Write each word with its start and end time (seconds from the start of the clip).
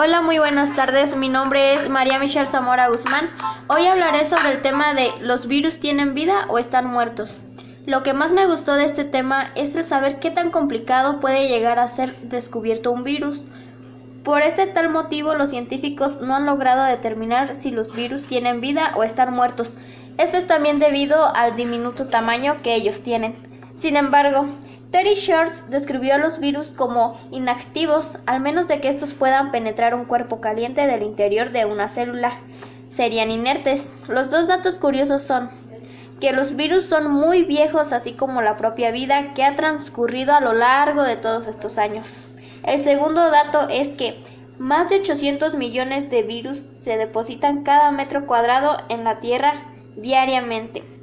Hola, 0.00 0.20
muy 0.20 0.38
buenas 0.38 0.76
tardes. 0.76 1.16
Mi 1.16 1.28
nombre 1.28 1.74
es 1.74 1.88
María 1.88 2.20
Michelle 2.20 2.46
Zamora 2.46 2.86
Guzmán. 2.86 3.28
Hoy 3.66 3.84
hablaré 3.88 4.24
sobre 4.24 4.52
el 4.52 4.62
tema 4.62 4.94
de 4.94 5.10
¿los 5.20 5.48
virus 5.48 5.80
tienen 5.80 6.14
vida 6.14 6.46
o 6.48 6.60
están 6.60 6.86
muertos? 6.86 7.40
Lo 7.84 8.04
que 8.04 8.14
más 8.14 8.30
me 8.30 8.46
gustó 8.46 8.74
de 8.74 8.84
este 8.84 9.02
tema 9.02 9.50
es 9.56 9.74
el 9.74 9.84
saber 9.84 10.20
qué 10.20 10.30
tan 10.30 10.52
complicado 10.52 11.18
puede 11.18 11.48
llegar 11.48 11.80
a 11.80 11.88
ser 11.88 12.16
descubierto 12.20 12.92
un 12.92 13.02
virus. 13.02 13.48
Por 14.22 14.42
este 14.42 14.68
tal 14.68 14.88
motivo, 14.88 15.34
los 15.34 15.50
científicos 15.50 16.20
no 16.20 16.36
han 16.36 16.46
logrado 16.46 16.84
determinar 16.84 17.56
si 17.56 17.72
los 17.72 17.92
virus 17.92 18.24
tienen 18.24 18.60
vida 18.60 18.92
o 18.94 19.02
están 19.02 19.34
muertos. 19.34 19.74
Esto 20.16 20.36
es 20.36 20.46
también 20.46 20.78
debido 20.78 21.34
al 21.34 21.56
diminuto 21.56 22.06
tamaño 22.06 22.62
que 22.62 22.76
ellos 22.76 23.02
tienen. 23.02 23.34
Sin 23.74 23.96
embargo, 23.96 24.48
Terry 24.90 25.14
Shorts 25.14 25.64
describió 25.68 26.14
a 26.14 26.18
los 26.18 26.40
virus 26.40 26.68
como 26.70 27.18
inactivos, 27.30 28.18
al 28.24 28.40
menos 28.40 28.68
de 28.68 28.80
que 28.80 28.88
estos 28.88 29.12
puedan 29.12 29.50
penetrar 29.50 29.94
un 29.94 30.06
cuerpo 30.06 30.40
caliente 30.40 30.86
del 30.86 31.02
interior 31.02 31.52
de 31.52 31.66
una 31.66 31.88
célula. 31.88 32.40
Serían 32.88 33.30
inertes. 33.30 33.94
Los 34.08 34.30
dos 34.30 34.48
datos 34.48 34.78
curiosos 34.78 35.20
son 35.20 35.50
que 36.20 36.32
los 36.32 36.56
virus 36.56 36.86
son 36.86 37.10
muy 37.10 37.44
viejos, 37.44 37.92
así 37.92 38.14
como 38.14 38.40
la 38.40 38.56
propia 38.56 38.90
vida 38.90 39.34
que 39.34 39.44
ha 39.44 39.56
transcurrido 39.56 40.34
a 40.34 40.40
lo 40.40 40.54
largo 40.54 41.02
de 41.02 41.16
todos 41.16 41.46
estos 41.46 41.78
años. 41.78 42.26
El 42.64 42.82
segundo 42.82 43.30
dato 43.30 43.68
es 43.68 43.88
que 43.88 44.20
más 44.58 44.88
de 44.88 45.00
800 45.00 45.54
millones 45.54 46.10
de 46.10 46.22
virus 46.22 46.64
se 46.76 46.96
depositan 46.96 47.62
cada 47.62 47.90
metro 47.90 48.26
cuadrado 48.26 48.78
en 48.88 49.04
la 49.04 49.20
Tierra 49.20 49.52
diariamente. 49.96 50.97